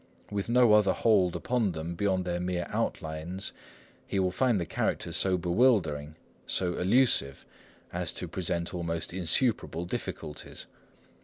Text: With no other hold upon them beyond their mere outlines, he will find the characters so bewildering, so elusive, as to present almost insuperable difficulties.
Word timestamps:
With 0.31 0.49
no 0.49 0.73
other 0.73 0.93
hold 0.93 1.35
upon 1.35 1.73
them 1.73 1.93
beyond 1.93 2.25
their 2.25 2.39
mere 2.39 2.65
outlines, 2.69 3.53
he 4.07 4.17
will 4.17 4.31
find 4.31 4.59
the 4.59 4.65
characters 4.65 5.15
so 5.15 5.37
bewildering, 5.37 6.15
so 6.47 6.73
elusive, 6.73 7.45
as 7.93 8.11
to 8.13 8.27
present 8.27 8.73
almost 8.73 9.13
insuperable 9.13 9.85
difficulties. 9.85 10.65